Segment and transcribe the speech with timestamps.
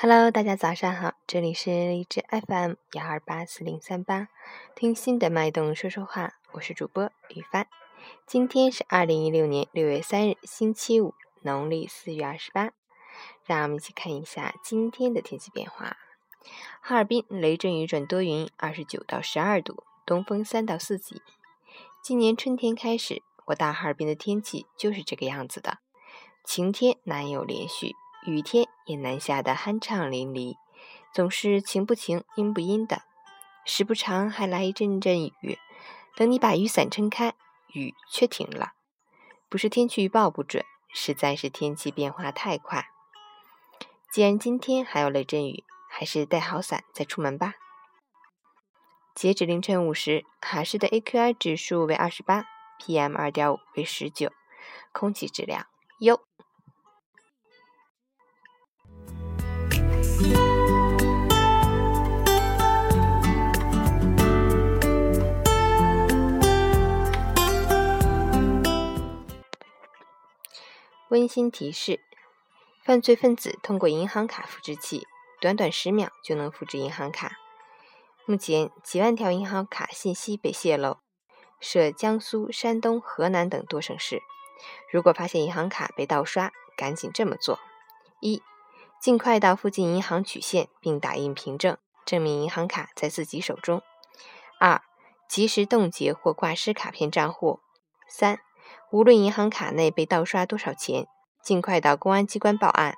[0.00, 4.28] Hello，大家早上好，这里是荔枝 FM 幺二八四零三八，
[4.76, 7.66] 听心的脉动说说话，我是主播雨帆。
[8.24, 12.70] 今天是二零一六年六月三日，星期五，农历四月二十八。
[13.44, 15.96] 让我们一起看一下今天的天气变化。
[16.80, 21.20] 哈尔滨雷阵雨转多云，二十九到十二度，东风三到四级。
[22.00, 25.78] 今年春天开始，我大哈尔滨的天气就是这个样子的，
[26.44, 27.96] 晴天难有连续。
[28.28, 30.56] 雨天也难下的酣畅淋漓，
[31.14, 33.04] 总是晴不晴，阴不阴的，
[33.64, 35.58] 时不常还来一阵阵雨。
[36.14, 37.32] 等你把雨伞撑开，
[37.72, 38.72] 雨却停了。
[39.48, 42.88] 不是天气预报不准，实在是天气变化太快。
[44.12, 47.54] 既然今天还有雷阵雨，还是带好伞再出门吧。
[49.14, 52.44] 截止凌晨五时，哈市的 AQI 指数为二十八
[52.78, 54.30] ，PM 二点五为十九，
[54.92, 55.66] 空气质量
[56.00, 56.20] 优。
[71.10, 72.00] 温馨提示：
[72.84, 75.06] 犯罪分子通过银行卡复制器，
[75.40, 77.38] 短短十秒就能复制银行卡。
[78.26, 80.98] 目前几万条银行卡信息被泄露，
[81.60, 84.20] 涉江苏、山东、河南等多省市。
[84.92, 87.58] 如果发现银行卡被盗刷，赶紧这么做：
[88.20, 88.42] 一、
[89.00, 93.80] 尽快到附近银行取现并打印凭证，证明银行卡在自己手中；
[94.60, 94.82] 二、
[95.26, 97.60] 及时冻结或挂失卡片账户；
[98.06, 98.40] 三。
[98.90, 101.06] 无论银行卡内被盗刷多少钱，
[101.42, 102.96] 尽快到公安机关报案。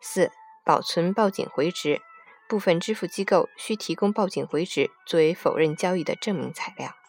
[0.00, 0.32] 四、
[0.64, 2.02] 保存报警回执，
[2.48, 7.03] 部分支付机构需提供报警回执作为否认交易的证明材料。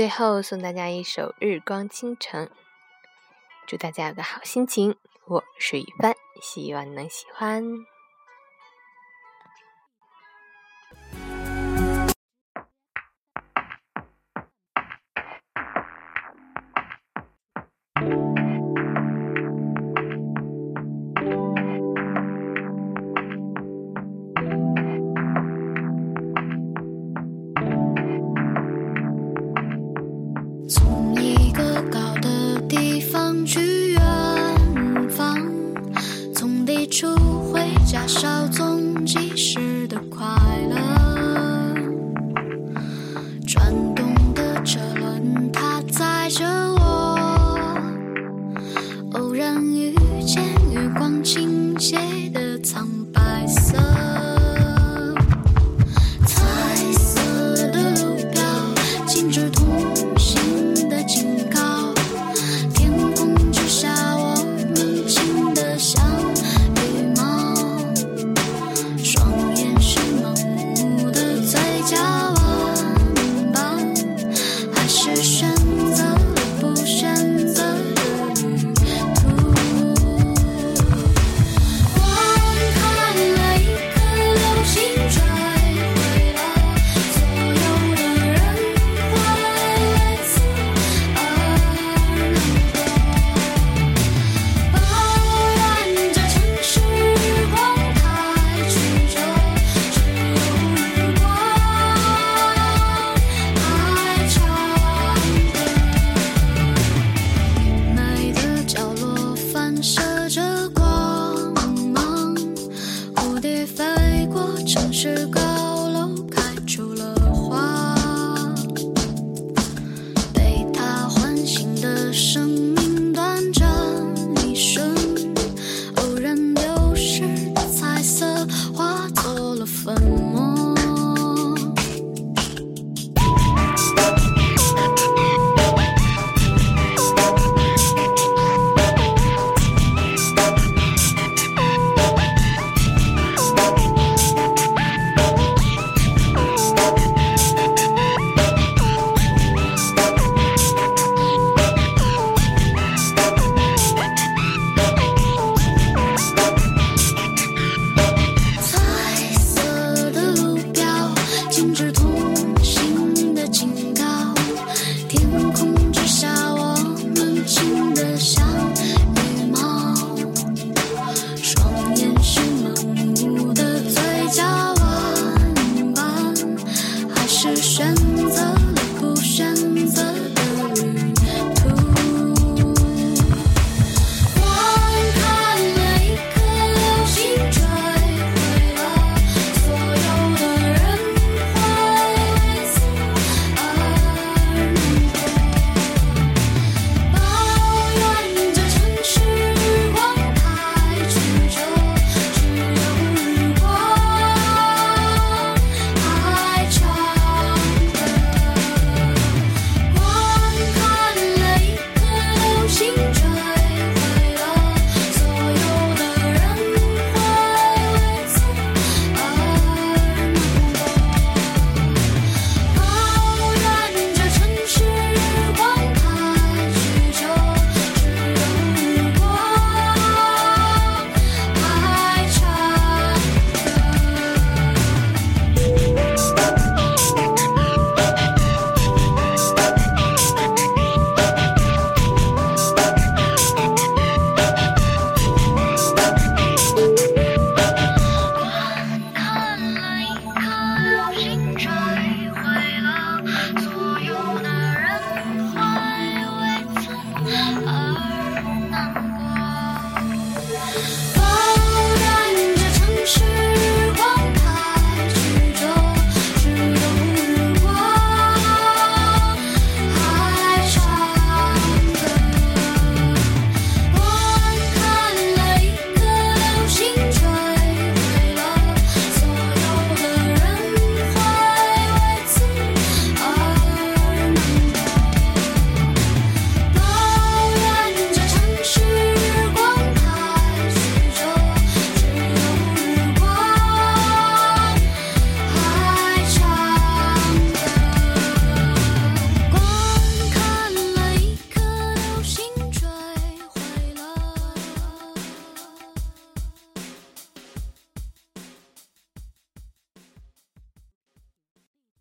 [0.00, 2.46] 最后送大家一首《日光倾城》，
[3.66, 4.96] 祝大家有个好心情。
[5.26, 7.62] 我是雨帆，希望能喜欢。